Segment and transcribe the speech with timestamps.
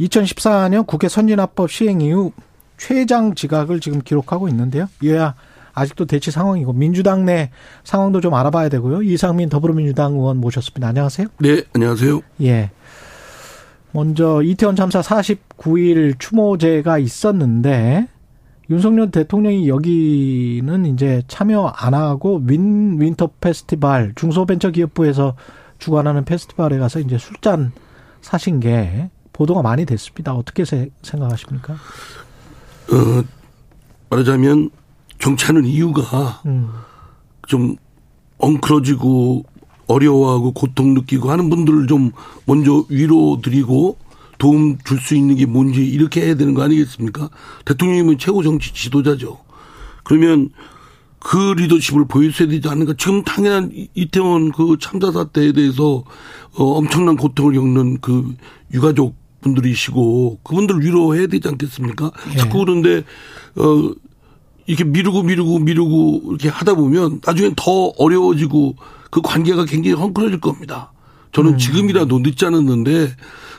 [0.00, 2.32] 2014년 국회 선진화법 시행 이후
[2.76, 4.88] 최장 지각을 지금 기록하고 있는데요.
[5.02, 5.34] 여야
[5.72, 7.50] 아직도 대치 상황이고 민주당 내
[7.84, 9.02] 상황도 좀 알아봐야 되고요.
[9.02, 10.88] 이상민 더불어민주당 의원 모셨습니다.
[10.88, 11.28] 안녕하세요.
[11.38, 12.20] 네, 안녕하세요.
[12.42, 12.70] 예.
[13.92, 18.08] 먼저 이태원 참사 49일 추모제가 있었는데
[18.68, 25.36] 윤석열 대통령이 여기는 이제 참여 안 하고 Win Winter Festival 중소벤처기업부에서
[25.78, 27.72] 주관하는 페스티벌에 가서 이제 술잔
[28.22, 30.32] 사신 게 보도가 많이 됐습니다.
[30.34, 30.64] 어떻게
[31.02, 31.74] 생각하십니까?
[31.74, 33.22] 어,
[34.08, 34.70] 말하자면
[35.18, 36.70] 정치하는 이유가 음.
[37.46, 37.76] 좀
[38.38, 39.44] 엉클어지고
[39.86, 42.12] 어려워하고 고통 느끼고 하는 분들을 좀
[42.46, 43.98] 먼저 위로 드리고
[44.38, 47.28] 도움 줄 수 있는 게 뭔지 이렇게 해야 되는 거 아니겠습니까?
[47.66, 49.38] 대통령님은 최고 정치 지도자죠.
[50.02, 50.50] 그러면
[51.18, 52.94] 그 리더십을 보여줘야 되지 않는가.
[52.98, 56.04] 지금 당연한 이태원 그 참사 사태에 대해서
[56.54, 58.34] 어 엄청난 고통을 겪는 그
[58.72, 59.14] 유가족
[59.46, 62.10] 분들이시고 그분들 위로해야 되지 않겠습니까?
[62.32, 62.36] 예.
[62.36, 63.04] 자꾸 그런데
[63.56, 63.92] 어
[64.66, 68.74] 이렇게 미루고 미루고 미루고 이렇게 하다 보면 나중엔 더 어려워지고
[69.10, 70.92] 그 관계가 굉장히 헝클어질 겁니다.
[71.32, 71.58] 저는 음.
[71.58, 73.10] 지금이라도 늦지 않았는데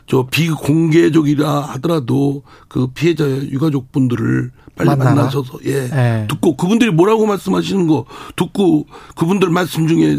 [0.07, 5.15] 저 비공개적이라 하더라도 그 피해자 유가족 분들을 빨리 만나라.
[5.15, 6.27] 만나셔서 예 네.
[6.29, 10.17] 듣고 그분들이 뭐라고 말씀하시는 거 듣고 그분들 말씀 중에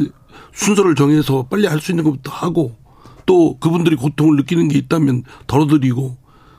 [0.53, 2.75] 순서를 정해서 빨리 할 수 있는 것부터 하고
[3.29, 6.17] 또 그분들이 고통을 느끼는 게 있다면 덜어드리고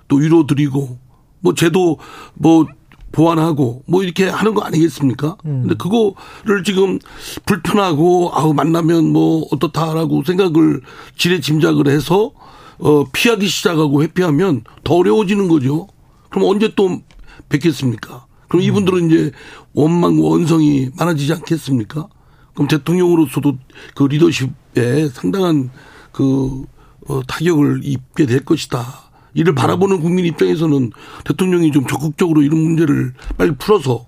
[0.08, 1.00] 또 위로드리고
[1.39, 1.98] 뭐 제도
[2.36, 2.67] 뭐
[3.11, 5.36] 보완하고 뭐 이렇게 하는 거 아니겠습니까?
[5.45, 5.61] 음.
[5.61, 6.99] 근데 그거를 지금
[7.48, 10.82] 불편하고 아우 만나면 뭐 어떻다라고 생각을
[11.17, 12.32] 지레 짐작을 해서
[12.77, 15.88] 어 피하기 시작하고 회피하면 더 어려워지는 거죠.
[16.30, 17.02] 그럼 언제 또
[17.49, 18.27] 뵙겠습니까?
[18.48, 19.32] 그럼 이분들은 이제
[19.73, 22.08] 원망 원성이 많아지지 않겠습니까?
[22.54, 23.58] 그럼 대통령으로서도
[23.95, 25.72] 그 리더십에 상당한
[26.19, 26.65] 그
[27.07, 29.09] 어, 타격을 입게 될 것이다.
[29.33, 30.91] 이를 바라보는 국민 입장에서는
[31.23, 34.07] 대통령이 좀 적극적으로 이런 문제를 빨리 풀어서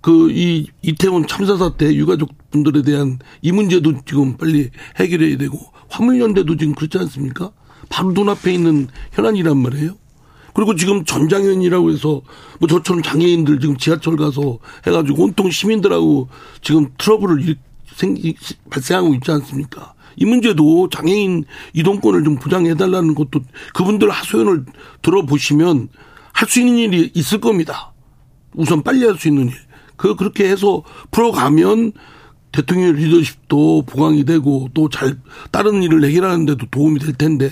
[0.00, 5.58] 그 이 이태원 참사 사태 유가족 분들에 대한 이 문제도 지금 빨리 해결해야 되고
[5.90, 7.50] 화물연대도 지금 그렇지 않습니까?
[7.90, 9.96] 바로 눈앞에 있는 현안이란 말이에요.
[10.54, 12.22] 그리고 지금 전장현이라고 해서
[12.58, 16.28] 뭐 저처럼 장애인들 지금 지하철 가서 해가지고 온통 시민들하고
[16.62, 17.56] 지금 트러블을
[17.96, 18.34] 생기,
[18.70, 19.93] 발생하고 있지 않습니까?
[20.16, 23.40] 이 문제도 장애인 이동권을 좀 보장해달라는 것도
[23.74, 24.64] 그분들 하소연을
[25.02, 25.88] 들어보시면
[26.32, 27.92] 할 수 있는 일이 있을 겁니다.
[28.54, 29.54] 우선 빨리 할 수 있는 일.
[29.96, 30.82] 그, 그렇게 해서
[31.12, 31.92] 풀어가면
[32.52, 35.16] 대통령의 리더십도 보강이 되고 또 잘
[35.50, 37.50] 다른 일을 해결하는 데도 도움이 될 텐데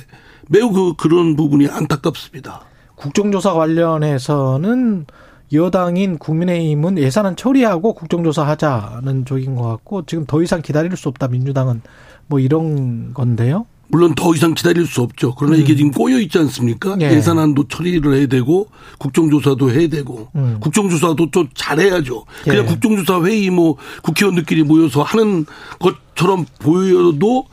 [0.49, 2.63] 매우 그, 그런 부분이 안타깝습니다.
[2.97, 5.07] 국정조사 관련해서는
[5.53, 11.29] 여당인 국민의힘은 예산안 처리하고 국정조사 하자는 쪽인 것 같고 지금 더 이상 기다릴 수 없다
[11.29, 11.83] 민주당은
[12.33, 13.67] 뭐 이런 건데요.
[13.89, 15.35] 물론 더 이상 기다릴 수 없죠.
[15.35, 15.61] 그러나 음.
[15.61, 16.97] 이게 지금 꼬여 있지 않습니까?
[17.03, 17.21] 예.
[17.21, 20.57] 산안도 처리를 해야 되고 국정조사도 해야 되고 음.
[20.61, 22.25] 국정조사도 또 잘해야죠.
[22.43, 22.63] 그냥 예.
[22.65, 25.45] 국정조사 회의 뭐 국회의원들끼리 모여서 하는
[25.79, 27.45] 것처럼 보여도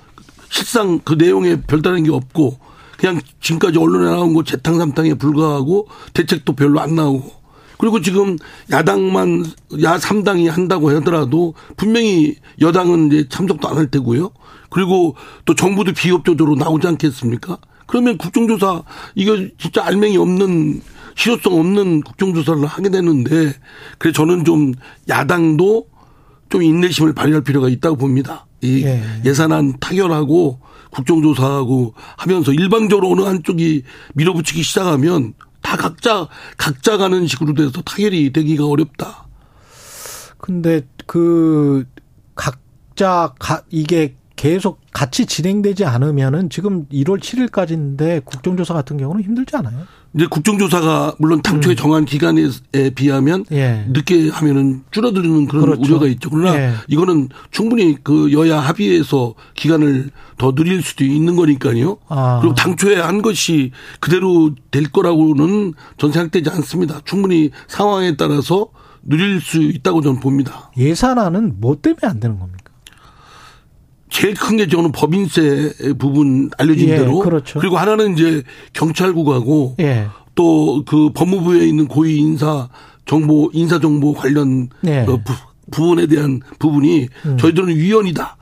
[0.49, 2.57] 실상 그 내용에 별다른 게 없고
[2.97, 7.38] 그냥 지금까지 언론에 나온 거 재탕삼탕에 불과하고 대책도 별로 안 나오고
[7.79, 8.37] 그리고 지금
[8.71, 9.45] 야당만
[9.81, 14.31] 야 3당이 한다고 하더라도 분명히 여당은 이제 참석도 안 할 테고요.
[14.69, 17.57] 그리고 또 정부도 비협조적으로 나오지 않겠습니까?
[17.87, 18.83] 그러면 국정조사
[19.15, 20.81] 이거 진짜 알맹이 없는
[21.15, 23.53] 실효성 없는 국정조사를 하게 되는데
[23.97, 24.73] 그래 저는 좀
[25.07, 25.87] 야당도
[26.49, 28.45] 좀 인내심을 발휘할 필요가 있다고 봅니다.
[28.61, 29.01] 이 예.
[29.23, 30.59] 예산안 타결하고
[30.91, 33.83] 국정조사하고 하면서 일방적으로 어느 한쪽이
[34.15, 36.27] 밀어붙이기 시작하면 다 각자
[36.57, 39.27] 각자 가는 식으로 돼서 타결이 되기가 어렵다.
[40.37, 41.85] 근데 그
[42.35, 49.85] 각자 가 이게 계속 같이 진행되지 않으면은 지금 1월 7일까지인데 국정조사 같은 경우는 힘들지 않아요?
[50.15, 51.75] 이제 국정조사가 물론 당초에 음.
[51.75, 52.49] 정한 기간에
[52.95, 53.85] 비하면 예.
[53.89, 55.81] 늦게 하면은 줄어드는 그런 그렇죠.
[55.81, 56.29] 우려가 있죠.
[56.29, 56.73] 그러나 예.
[56.87, 61.97] 이거는 충분히 그 여야 합의해서 기간을 더 늘릴 수도 있는 거니까요.
[62.07, 62.39] 아.
[62.41, 67.01] 그리고 당초에 한 것이 그대로 될 거라고는 전 생각되지 않습니다.
[67.05, 68.69] 충분히 상황에 따라서
[69.03, 70.71] 늘릴 수 있다고 저는 봅니다.
[70.77, 72.58] 예산안은 뭐 때문에 안 되는 겁니까?
[74.09, 77.59] 제일 큰 게 저는 법인세 부분 알려진 예, 대로 그렇죠.
[77.59, 80.07] 그리고 하나는 이제 경찰국하고 예.
[80.35, 82.67] 또그 법무부에 있는 고위 인사
[83.05, 85.03] 정보 인사 정보 관련 예.
[85.05, 85.33] 그 부,
[85.71, 87.37] 부분에 대한 부분이 음.
[87.37, 88.37] 저희들은 위헌이다.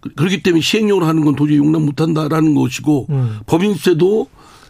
[0.00, 3.38] 그- 그렇기 때문에 시행령으로 하는 건 도저히 용납 못 한다라는 것이고 음.
[3.46, 4.26] 법인세도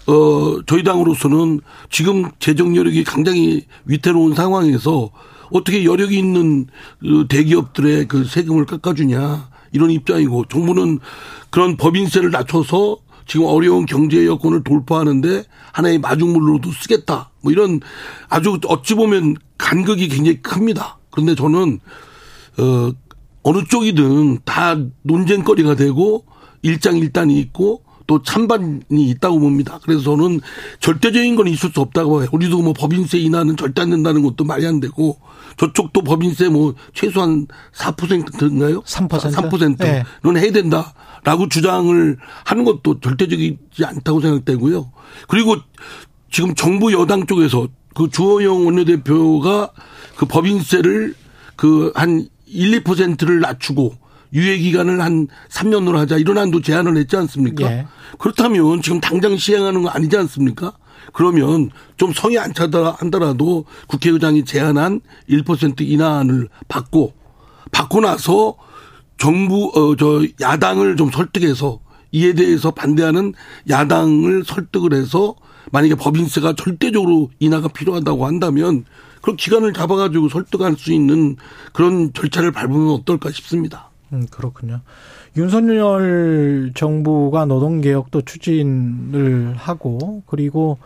[0.06, 5.11] 어 저희 당으로서는 지금 재정 여력이 굉장히 위태로운 상황에서
[5.50, 6.67] 어떻게 여력이 있는
[7.00, 10.99] 그 대기업들의 그 세금을 깎아주냐 이런 입장이고 정부는
[11.50, 17.31] 그런 법인세를 낮춰서 지금 어려운 경제 여건을 돌파하는데 하나의 마중물로도 쓰겠다.
[17.43, 17.81] 뭐 이런
[18.29, 20.99] 아주 어찌 보면 간극이 굉장히 큽니다.
[21.11, 21.79] 그런데 저는
[22.59, 22.93] 어
[23.43, 26.25] 어느 쪽이든 다 논쟁거리가 되고
[26.62, 29.79] 일장일단이 있고 또 찬반이 있다고 봅니다.
[29.85, 30.41] 그래서 저는
[30.81, 32.29] 절대적인 건 있을 수 없다고 해요.
[32.33, 35.21] 우리도 뭐 법인세 인하는 절대 안 된다는 것도 말이 안 되고
[35.59, 38.81] 저쪽도 법인세 뭐 최소한 4%인가요?
[38.81, 39.09] 3%?
[39.09, 40.41] 3%는 네.
[40.41, 44.91] 해야 된다라고 주장을 하는 것도 절대적이지 않다고 생각되고요.
[45.29, 45.57] 그리고
[46.31, 49.71] 지금 정부 여당 쪽에서 그 주호영 원내대표가
[50.17, 51.15] 그 법인세를
[51.57, 53.95] 그 한 1, 2%를 낮추고
[54.33, 57.71] 유예 기간을 한 3년으로 하자 이런 한도 제안을 했지 않습니까?
[57.71, 57.87] 예.
[58.19, 60.73] 그렇다면 지금 당장 시행하는 거 아니지 않습니까?
[61.13, 67.15] 그러면 좀 성이 안 차다 한다라도 국회의장이 제안한 1% 인하안을 받고
[67.73, 68.57] 받고 나서
[69.19, 71.81] 정부 어 저 야당을 좀 설득해서
[72.13, 73.35] 이에 대해서 반대하는
[73.69, 75.35] 야당을 설득을 해서
[75.73, 78.85] 만약에 법인세가 절대적으로 인하가 필요하다고 한다면
[79.21, 81.37] 그런 기간을 잡아가지고 설득할 수 있는
[81.73, 83.88] 그런 절차를 밟으면 어떨까 싶습니다.
[84.13, 84.81] 음, 그렇군요.
[85.37, 90.79] 윤석열 정부가 노동개혁도 추진을 하고, 그리고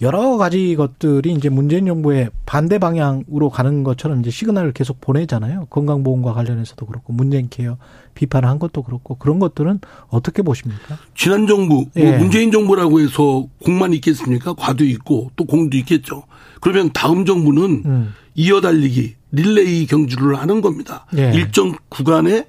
[0.00, 5.66] 여러 가지 것들이 이제 문재인 정부의 반대 방향으로 가는 것처럼 이제 시그널을 계속 보내잖아요.
[5.70, 7.78] 건강보험과 관련해서도 그렇고, 문재인 케어
[8.14, 10.96] 비판을 한 것도 그렇고, 그런 것들은 어떻게 보십니까?
[11.16, 12.10] 지난 정부, 예.
[12.10, 14.54] 뭐 문재인 정부라고 해서 공만 있겠습니까?
[14.54, 16.22] 과도 있고 또 공도 있겠죠.
[16.60, 18.14] 그러면 다음 정부는 음.
[18.36, 21.06] 이어달리기, 릴레이 경주를 하는 겁니다.
[21.16, 21.32] 예.
[21.34, 22.46] 일정 구간에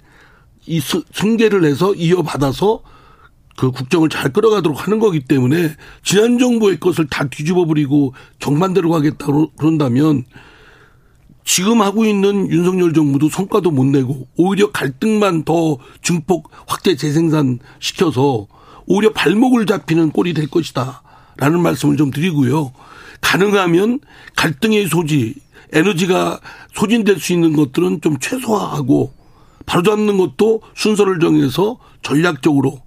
[0.65, 2.81] 이 스- 승계를 해서 이어받아서
[3.57, 9.51] 그 국정을 잘 끌어가도록 하는 거기 때문에 지난 정부의 것을 다 뒤집어 버리고 정반대로 가겠다고
[9.57, 10.23] 그런다면
[11.43, 18.47] 지금 하고 있는 윤석열 정부도 성과도 못 내고 오히려 갈등만 더 증폭 확대 재생산 시켜서
[18.85, 21.01] 오히려 발목을 잡히는 꼴이 될 것이다.
[21.37, 22.71] 라는 말씀을 좀 드리고요.
[23.21, 23.99] 가능하면
[24.35, 25.35] 갈등의 소지,
[25.73, 26.39] 에너지가
[26.75, 29.13] 소진될 수 있는 것들은 좀 최소화하고
[29.69, 32.81] 바로잡는 것도 순서를 정해서 전략적으로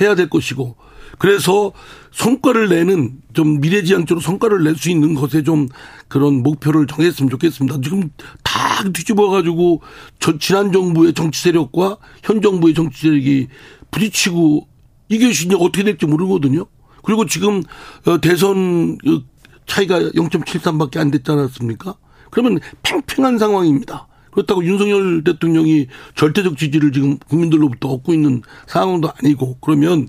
[0.00, 0.76] 해야 될 것이고
[1.18, 1.72] 그래서
[2.12, 5.68] 성과를 내는 좀 미래지향적으로 성과를 낼 수 있는 것에 좀
[6.06, 7.80] 그런 목표를 정했으면 좋겠습니다.
[7.82, 8.10] 지금
[8.44, 9.82] 다 뒤집어 가지고
[10.20, 13.48] 저 지난 정부의 정치 세력과 현 정부의 정치 세력이
[13.90, 14.68] 부딪히고
[15.08, 16.66] 이게 이제 어떻게 될지 모르거든요.
[17.02, 17.64] 그리고 지금
[18.06, 19.24] 어, 대선 그
[19.66, 21.96] 차이가 0.73밖에 안 됐지 않았습니까?
[22.30, 24.07] 그러면 팽팽한 상황입니다.
[24.38, 30.08] 그렇다고 윤석열 대통령이 절대적 지지를 지금 국민들로부터 얻고 있는 상황도 아니고 그러면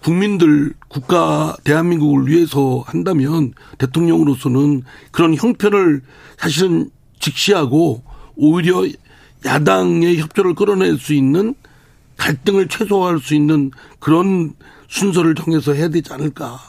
[0.00, 6.02] 국민들 국가 대한민국을 위해서 한다면 대통령으로서는 그런 형편을
[6.38, 6.88] 사실은
[7.18, 8.04] 직시하고
[8.36, 8.86] 오히려
[9.44, 11.54] 야당의 협조를 끌어낼 수 있는
[12.16, 14.52] 갈등을 최소화할 수 있는 그런
[14.88, 16.60] 순서를 정해서 해야 되지 않을까.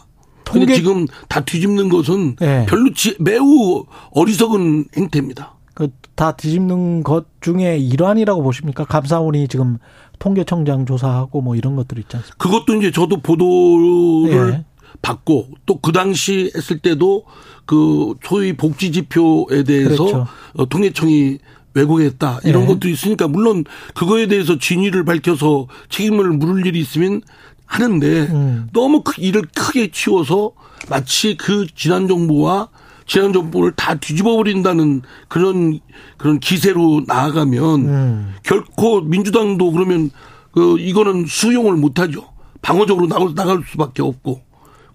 [0.44, 2.66] 근데 통계- 지금 다 뒤집는 것은 네.
[2.68, 5.54] 별로 지- 매우 어리석은 행태입니다.
[5.76, 8.86] 그다 뒤집는 것 중에 일환이라고 보십니까?
[8.86, 9.78] 감사원이 지금
[10.18, 12.38] 통계청장 조사하고 뭐 이런 것들 있지 않습니까?
[12.38, 14.66] 그것도 이제 저도 보도를 예.
[15.02, 17.26] 받고 또 그 당시 했을 때도
[17.66, 20.28] 그 소위 복지 지표에 대해서 그렇죠.
[20.56, 21.38] 어, 통계청이
[21.74, 22.68] 왜곡했다 이런 예.
[22.68, 27.22] 것도 있으니까 물론 그거에 대해서 진위를 밝혀서 책임을 물을 일이 있으면
[27.66, 28.70] 하는데 음.
[28.72, 30.54] 너무 그 일을 크게 치워서
[30.90, 32.70] 마치 그 지난 정부와
[33.06, 35.80] 지난 정부를 다 뒤집어 버린다는 그런
[36.18, 38.34] 그런 기세로 나아가면 음.
[38.44, 40.10] 결코 민주당도 그러면
[40.52, 42.28] 그 이거는 수용을 못 하죠.
[42.62, 44.42] 방어적으로 나갈, 나갈 수밖에 없고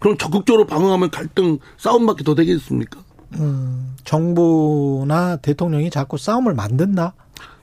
[0.01, 3.01] 그럼 적극적으로 방어하면 갈등 싸움밖에 더 되겠습니까?
[4.05, 7.15] 정부나 대통령이 자꾸 싸움을 만든다.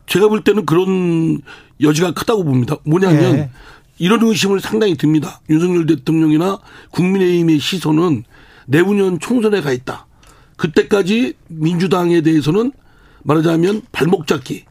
[0.05, 1.41] 제가 볼 때는 그런
[1.81, 2.77] 여지가 크다고 봅니다.
[2.85, 3.49] 뭐냐면 예.
[3.97, 5.41] 이런 의심을 상당히 듭니다.
[5.49, 6.59] 윤석열 대통령이나
[6.91, 8.23] 국민의힘의 시선은
[8.67, 10.06] 내후년 총선에 가 있다.
[10.57, 12.71] 그때까지 민주당에 대해서는
[13.23, 14.65] 말하자면 발목 잡기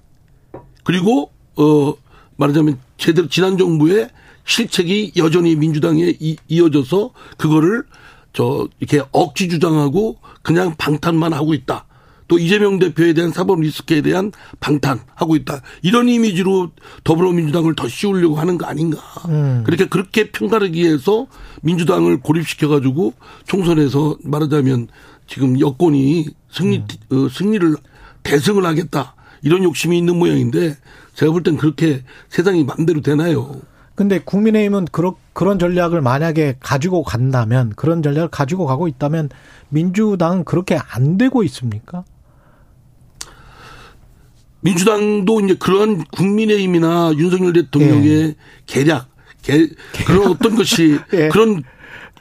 [0.85, 1.95] 그리고 어
[2.37, 4.11] 말하자면 제대로 지난 정부의
[4.45, 7.85] 실책이 여전히 민주당에 이, 이어져서 그거를
[8.33, 11.87] 저 이렇게 억지 주장하고 그냥 방탄만 하고 있다.
[12.29, 15.63] 또 이재명 대표에 대한 사법 리스크에 대한 방탄하고 있다.
[15.83, 16.71] 이런 이미지로
[17.05, 18.99] 더불어민주당을 더 씌우려고 하는 거 아닌가.
[19.29, 19.63] 음.
[19.65, 21.27] 그렇게 그렇게 편가르기 위해서
[21.63, 23.15] 민주당을 고립시켜가지고
[23.47, 24.89] 총선에서 말하자면
[25.27, 27.27] 지금 여권이 승리, 음.
[27.27, 27.77] 어, 승리를
[28.23, 29.15] 대승을 하겠다.
[29.43, 30.77] 이런 욕심이 있는 모양인데
[31.15, 33.61] 제가 볼 땐 그렇게 세상이 맘대로 되나요?
[33.95, 39.31] 근데 국민의힘은 그런 그런 전략을 만약에 가지고 간다면 그런 전략을 가지고 가고 있다면
[39.71, 42.05] 민주당은 그렇게 안 되고 있습니까?
[44.61, 48.35] 민주당도 이제 그런 국민의힘이나 윤석열 대통령의 예.
[48.67, 49.09] 계략,
[49.43, 49.69] 개,
[50.07, 51.29] 그런 어떤 것이 예.
[51.29, 51.63] 그런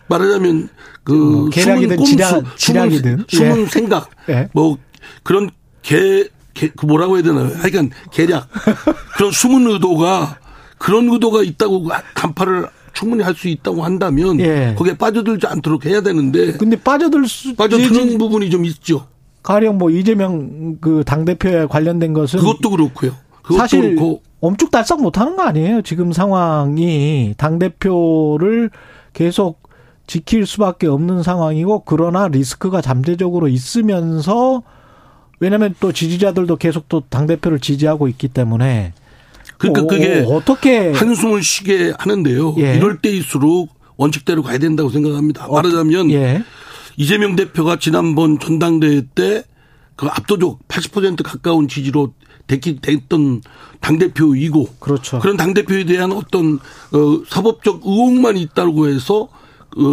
[0.07, 0.69] 말하자면
[1.03, 3.65] 그 뭐, 숨은 지략, 지략이든 숨은, 숨은 예.
[3.67, 4.50] 생각 예.
[4.53, 4.77] 뭐
[5.24, 5.50] 그런
[5.81, 7.50] 개, 개, 그 뭐라고 해야 되나요?
[7.55, 8.47] 하여간 계략
[9.17, 10.39] 그런 숨은 의도가
[10.77, 14.74] 그런 의도가 있다고 간파를 충분히 할 수 있다고 한다면 예.
[14.77, 19.07] 거기에 빠져들지 않도록 해야 되는데 근데 빠져들 수 빠져드는 부분이 좀 있죠.
[19.43, 23.12] 가령 뭐 이재명 그 당 대표에 관련된 것은 그것도 그렇고요.
[23.43, 24.21] 그것도 사실 그렇고.
[24.39, 25.81] 엄죽달싹 못하는 거 아니에요.
[25.81, 28.69] 지금 상황이 당 대표를
[29.13, 29.59] 계속
[30.07, 34.63] 지킬 수밖에 없는 상황이고 그러나 리스크가 잠재적으로 있으면서
[35.39, 38.93] 왜냐하면 또 지지자들도 계속 또 당 대표를 지지하고 있기 때문에
[39.57, 42.55] 그러니까 오, 그게 어떻게 한숨을 쉬게 하는데요.
[42.59, 42.75] 예.
[42.75, 45.47] 이럴 때일수록 원칙대로 가야 된다고 생각합니다.
[45.47, 46.43] 말하자면 예.
[46.97, 49.43] 이재명 대표가 지난번 전당대회 때
[49.95, 52.13] 그 압도적 80% 가까운 지지로
[52.47, 53.41] 됐기 됐던
[53.79, 55.19] 당 대표이고 그렇죠.
[55.19, 56.55] 그런 당 대표에 대한 어떤
[56.91, 59.29] 어 사법적 의혹만 있다고 해서 어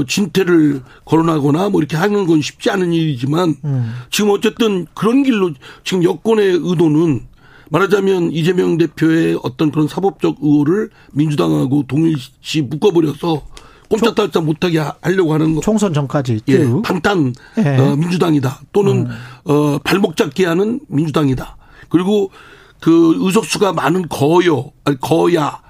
[0.06, 3.94] 진퇴를 거론하거나 뭐 이렇게 하는 건 쉽지 않은 일이지만 음.
[4.10, 5.52] 지금 어쨌든 그런 길로
[5.84, 7.26] 지금 여권의 의도는
[7.70, 13.42] 말하자면 이재명 대표의 어떤 그런 사법적 의혹을 민주당하고 동일시 묶어버려서
[13.88, 15.60] 꼼짝달짝 못하게 하려고 하는 거.
[15.60, 16.40] 총선 전까지.
[16.48, 17.76] 예, 방탄 예.
[17.78, 18.60] 어, 민주당이다.
[18.72, 19.10] 또는 음.
[19.44, 21.56] 어, 발목 잡기 하는 민주당이다.
[21.88, 22.30] 그리고
[22.80, 25.60] 그 의석수가 많은 거여, 아니 거야,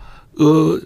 [0.41, 0.81] 어,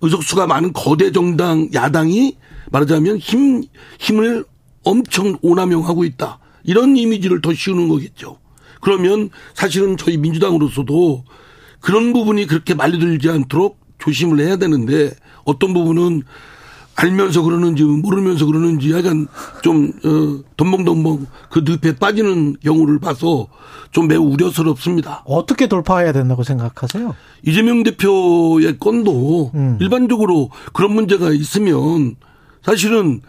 [0.00, 2.36] 의석수가 많은 거대 정당 야당이
[2.70, 3.62] 말하자면 힘
[3.98, 4.44] 힘을
[4.82, 6.38] 엄청 오남용하고 있다.
[6.64, 8.38] 이런 이미지를 더 씌우는 거겠죠.
[8.80, 11.24] 그러면 사실은 저희 민주당으로서도
[11.80, 15.12] 그런 부분이 그렇게 말려들지 않도록 조심을 해야 되는데
[15.44, 16.22] 어떤 부분은
[16.96, 19.28] 알면서 그러는지 모르면서 그러는지 약간
[19.62, 23.48] 좀 어, 덤벙덤벙 그 늪에 빠지는 경우를 봐서
[23.92, 25.22] 좀 매우 우려스럽습니다.
[25.26, 27.14] 어떻게 돌파해야 된다고 생각하세요?
[27.44, 29.76] 이재명 대표의 건도 음.
[29.80, 32.16] 일반적으로 그런 문제가 있으면
[32.62, 33.20] 사실은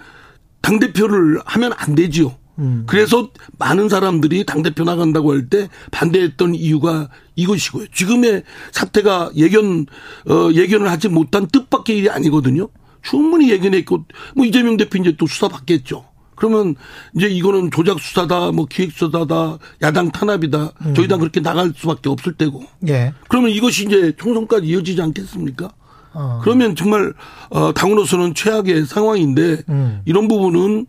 [0.62, 2.36] 당 대표를 하면 안 되지요.
[2.60, 2.86] 음.
[2.88, 7.88] 그래서 많은 사람들이 당대표 나간다고 할 때 반대했던 이유가 이것이고요.
[7.94, 9.86] 지금의 사태가 예견,
[10.28, 12.68] 어, 예견을 하지 못한 뜻밖의 일이 아니거든요.
[13.02, 16.06] 충분히 예견했고, 뭐 이재명 대표 이제 또 수사 받겠죠.
[16.38, 16.76] 그러면
[17.16, 20.72] 이제 이거는 조작 수사다, 뭐 기획 수사다, 야당 탄압이다.
[20.86, 20.94] 음.
[20.94, 22.64] 저희 당 그렇게 나갈 수밖에 없을 때고.
[22.88, 23.14] 예.
[23.28, 25.72] 그러면 이것이 이제 총선까지 이어지지 않겠습니까?
[26.14, 26.40] 어.
[26.44, 27.14] 그러면 정말
[27.50, 30.02] 어 당으로서는 최악의 상황인데 음.
[30.06, 30.86] 이런 부분은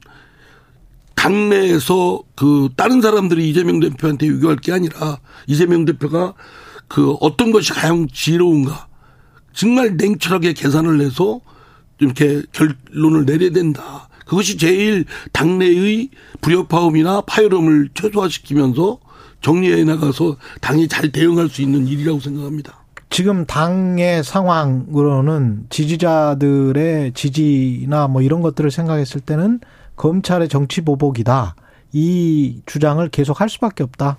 [1.15, 6.35] 당내에서 그 다른 사람들이 이재명 대표한테 유교할 게 아니라 이재명 대표가
[6.87, 8.87] 그 어떤 것이 가장 지혜로운가
[9.53, 11.41] 정말 냉철하게 계산을 해서
[12.01, 14.09] 이렇게 결론을 내려야 된다.
[14.25, 18.99] 그것이 제일 당내의 불협화음이나 파열음을 최소화시키면서
[19.41, 22.85] 정리해 나가서 당이 잘 대응할 수 있는 일이라고 생각합니다.
[23.11, 29.61] 지금 당의 상황으로는 지지자들의 지지나 뭐 이런 것들을 생각했을 때는
[29.97, 31.55] 검찰의 정치 보복이다.
[31.93, 34.19] 이 주장을 계속 할 수밖에 없다.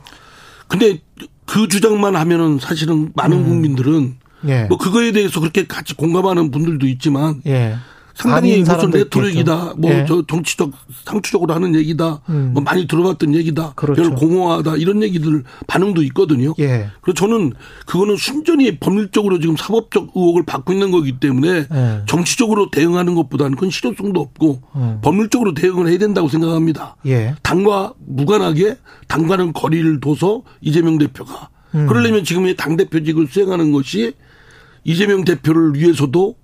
[0.68, 1.00] 근데
[1.46, 3.44] 그 주장만 하면은 사실은 많은 음.
[3.46, 4.64] 국민들은 예.
[4.64, 7.76] 뭐 그거에 대해서 그렇게 같이 공감하는 분들도 있지만 예.
[8.20, 10.22] 상당히 무슨 레토릭이다, 뭐저 예.
[10.28, 10.72] 정치적
[11.06, 12.52] 상투적으로 하는 얘기다, 음.
[12.54, 14.02] 뭐 많이 들어봤던 얘기다, 그렇죠.
[14.02, 16.54] 별 공허하다 이런 얘기들 반응도 있거든요.
[16.60, 16.88] 예.
[17.00, 17.54] 그래서 저는
[17.86, 22.02] 그거는 순전히 법률적으로 지금 사법적 의혹을 받고 있는 거기 때문에 예.
[22.08, 25.00] 정치적으로 대응하는 것보다는 그건 실효성도 없고 음.
[25.02, 26.98] 법률적으로 대응을 해야 된다고 생각합니다.
[27.06, 27.36] 예.
[27.42, 28.78] 당과 무관하게
[29.08, 31.88] 당과는 거리를 둬서 이재명 대표가 음.
[31.88, 34.14] 그러려면 지금의 당 대표직을 수행하는 것이
[34.84, 36.36] 이재명 대표를 위해서도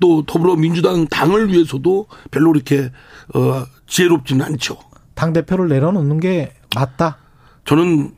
[0.00, 2.90] 또 더불어민주당 당을 위해서도 별로 이렇게
[3.34, 4.78] 어 지혜롭지는 않죠.
[5.14, 7.18] 당 대표를 내려놓는 게 맞다.
[7.64, 8.12] 저는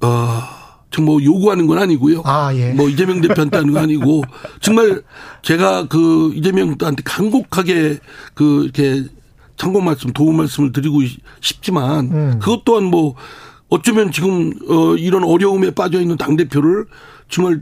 [0.00, 2.22] 어정뭐 요구하는 건 아니고요.
[2.24, 2.72] 아 예.
[2.72, 4.22] 뭐 이재명 대표한테 하는 건 아니고
[4.60, 5.02] 정말
[5.42, 7.98] 제가 그 이재명 한테 간곡하게
[8.34, 9.04] 그 이렇게
[9.56, 11.00] 참고 말씀, 도움 말씀을 드리고
[11.40, 12.38] 싶지만 음.
[12.40, 13.14] 그것 또한 뭐
[13.68, 16.86] 어쩌면 지금 어 이런 어려움에 빠져 있는 당 대표를
[17.28, 17.60] 정말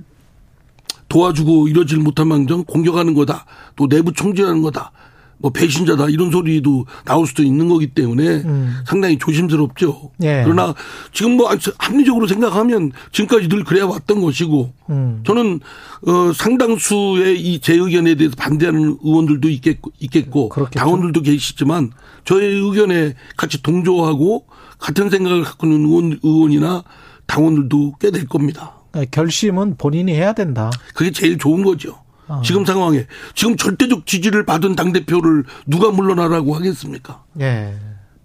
[1.22, 3.44] 도와주고 이러질 못한 망정 공격하는 거다.
[3.76, 4.92] 또 내부 총질하는 거다.
[5.40, 8.74] 뭐 배신자다 이런 소리도 나올 수도 있는 거기 때문에 음.
[8.84, 10.10] 상당히 조심스럽죠.
[10.24, 10.42] 예.
[10.44, 10.74] 그러나
[11.12, 11.48] 지금 뭐
[11.78, 15.20] 합리적으로 생각하면 지금까지 늘 그래 왔던 것이고 음.
[15.24, 15.60] 저는
[16.06, 20.78] 어 상당수의 이 제 의견에 대해서 반대하는 의원들도 있겠고 있겠고 그렇겠죠.
[20.78, 21.92] 당원들도 계시지만
[22.24, 24.46] 저의 의견에 같이 동조하고
[24.78, 26.82] 같은 생각을 갖고 있는 의원, 의원이나
[27.26, 28.74] 당원들도 꽤 될 겁니다.
[29.10, 30.70] 결심은 본인이 해야 된다.
[30.94, 32.00] 그게 제일 좋은 거죠.
[32.28, 32.42] 어.
[32.44, 37.24] 지금 상황에 지금 절대적 지지를 받은 당 대표를 누가 물러나라고 하겠습니까?
[37.40, 37.74] 예.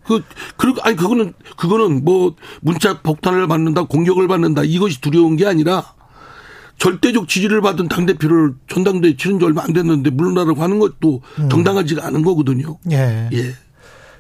[0.04, 0.22] 그,
[0.58, 5.94] 그, 아니, 그거는, 그거는 뭐, 문자 폭탄을 받는다, 공격을 받는다, 이것이 두려운 게 아니라,
[6.78, 11.50] 절대적 지지를 받은 당 대표를 전당대회 치른 지 얼마 안 됐는데 물러나라고 하는 것도 음.
[11.50, 12.78] 정당하지가 않은 거거든요.
[12.92, 13.30] 예.
[13.32, 13.54] 예.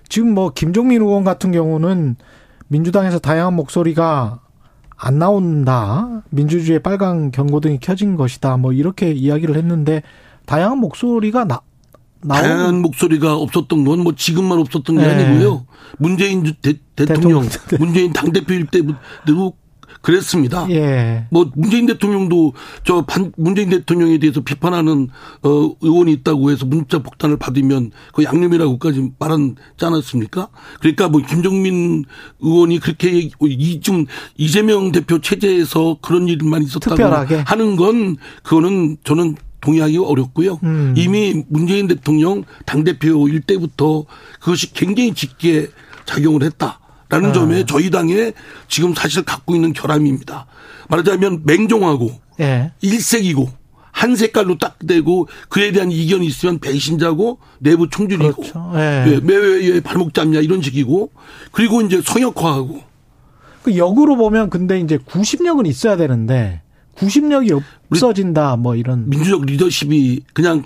[0.08, 2.16] 지금 뭐, 김종민 의원 같은 경우는
[2.70, 4.40] 민주당에서 다양한 목소리가
[5.06, 6.24] 안 나온다.
[6.30, 8.56] 민주주의의 빨간 경고등이 켜진 것이다.
[8.56, 10.02] 뭐 이렇게 이야기를 했는데
[10.46, 11.60] 다양한 목소리가 나
[12.26, 15.10] 다양한 목소리가 없었던 건 뭐 지금만 없었던 게 네.
[15.26, 15.66] 아니고요.
[15.98, 17.44] 문재인 대, 통령
[17.80, 19.54] 문재인 당대표일 때도
[20.02, 20.68] 그랬습니다.
[20.70, 21.26] 예.
[21.30, 25.10] 뭐 문재인 대통령도 저 반, 문재인 대통령에 대해서 비판하는
[25.42, 30.50] 어 의원이 있다고 해서 문자 폭탄을 받으면 그 양념이라고까지 말하지 않았습니까?
[30.80, 32.06] 그러니까 뭐 김정민
[32.40, 34.06] 의원이 그렇게 이좀
[34.38, 37.44] 이재명 대표 체제에서 그런 일만 있었다고 특별하게.
[37.46, 40.60] 하는 건 그거는 저는 동의하기 어렵고요.
[40.64, 40.94] 음.
[40.98, 44.06] 이미 문재인 대통령 당대표 일 때부터
[44.40, 45.70] 그것이 굉장히 짙게
[46.06, 46.80] 작용을 했다.
[47.14, 47.34] 라는 아.
[47.34, 48.34] 점에 저희 당에
[48.68, 50.48] 지금 사실 갖고 있는 결함입니다.
[50.90, 52.72] 말하자면 맹종하고 예.
[52.82, 53.48] 일색이고
[53.92, 58.72] 한 색깔로 딱 되고 그에 대한 이견이 있으면 배신자고 내부 총질이고 그렇죠.
[58.74, 59.06] 예.
[59.08, 61.12] 예, 매회에 발목 잡냐 이런 식이고
[61.52, 62.82] 그리고 이제 성역화하고
[63.62, 66.63] 그 역으로 보면 근데 이제 구심력은 있어야 되는데
[66.96, 67.52] 구심력이
[67.92, 70.64] 없어진다 뭐 이런 민주적 리더십이 그냥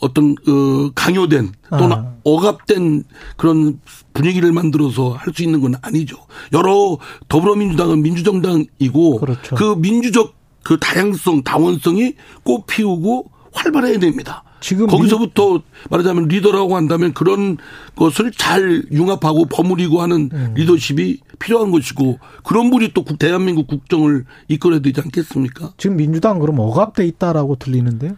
[0.00, 2.14] 어떤 어 강요된 또는 아.
[2.24, 3.04] 억압된
[3.36, 3.80] 그런
[4.12, 6.16] 분위기를 만들어서 할 수 있는 건 아니죠.
[6.52, 6.98] 여러
[7.28, 9.54] 더불어민주당은 민주정당이고 그렇죠.
[9.54, 14.42] 그 민주적 그 다양성, 다원성이 꽃 피우고 활발해야 됩니다.
[14.60, 17.56] 지금 거기서부터 말하자면 리더라고 한다면 그런
[17.96, 20.54] 것을 잘 융합하고 버무리고 하는 음.
[20.54, 25.72] 리더십이 필요한 것이고 그런 분이 또 대한민국 국정을 이끌어야 되지 않겠습니까?
[25.76, 28.16] 지금 민주당 그럼 억압돼 있다라고 들리는데요?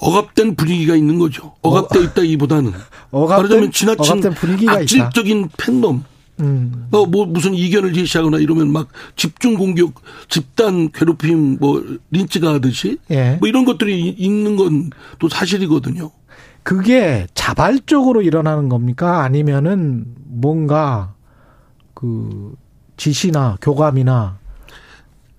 [0.00, 1.54] 억압된 분위기가 있는 거죠.
[1.62, 2.72] 억압돼 있다기보다는
[3.10, 6.04] 억압된, 말하자면 지나친 악질적인 팬덤.
[6.40, 6.86] 음.
[6.92, 9.94] 어, 뭐 무슨 이견을 제시하거나 이러면 막 집중 공격,
[10.28, 13.36] 집단 괴롭힘, 뭐 린치가 하듯이 예.
[13.40, 16.10] 뭐 이런 것들이 있는 건 또 사실이거든요.
[16.62, 19.22] 그게 자발적으로 일어나는 겁니까?
[19.22, 21.14] 아니면은 뭔가
[21.94, 22.54] 그
[22.96, 24.38] 지시나 교감이나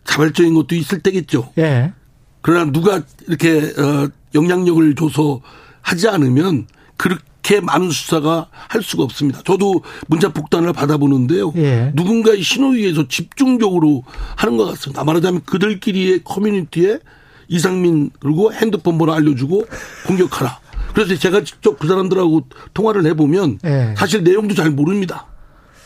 [0.06, 1.52] 자발적인 것도 있을 때겠죠.
[1.58, 1.94] 예.
[2.42, 5.42] 그러나 누가 이렇게 어 영향력을 줘서
[5.82, 7.24] 하지 않으면 그렇게
[7.62, 9.42] 많은 수사가 할 수가 없습니다.
[9.44, 11.54] 저도 문자 폭탄을 받아보는데요.
[11.56, 11.92] 예.
[11.96, 14.04] 누군가의 신호에 의해서 집중적으로
[14.36, 15.04] 하는 것 같습니다.
[15.04, 17.00] 말하자면 그들끼리의 커뮤니티에
[17.48, 19.66] 이상민 그리고 핸드폰 번호 알려주고
[20.08, 20.60] 공격하라.
[20.94, 23.96] 그래서 제가 직접 그 사람들하고 통화를 해보면 예.
[23.98, 25.26] 사실 내용도 잘 모릅니다.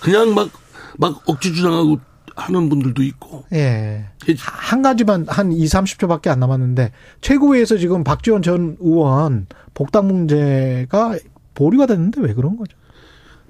[0.01, 0.49] 그냥 막,
[0.97, 1.99] 막 억지 주장하고
[2.35, 3.45] 하는 분들도 있고.
[3.53, 4.05] 예.
[4.39, 11.15] 한 가지만 한 2, 30초밖에 안 남았는데 최고위에서 지금 박지원 전 의원 복당 문제가
[11.53, 12.75] 보류가 됐는데 왜 그런 거죠?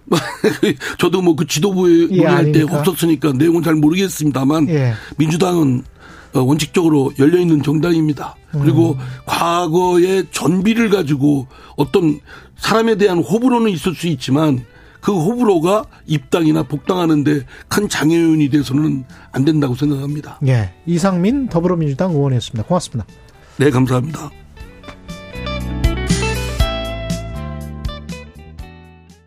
[0.99, 4.93] 저도 뭐 그 지도부에 예, 논의할 때 없었으니까 내용은 잘 모르겠습니다만 예.
[5.17, 5.83] 민주당은
[6.33, 8.35] 어, 원칙적으로 열려 있는 정당입니다.
[8.51, 8.97] 그리고 음.
[9.25, 12.19] 과거의 전비를 가지고 어떤
[12.57, 14.65] 사람에 대한 호불호는 있을 수 있지만
[14.99, 20.39] 그 호불호가 입당이나 복당하는데 큰 장애인이 돼서는 안 된다고 생각합니다.
[20.47, 20.73] 예.
[20.85, 22.67] 이상민 더불어민주당 의원이었습니다.
[22.67, 23.05] 고맙습니다.
[23.57, 24.31] 네, 감사합니다.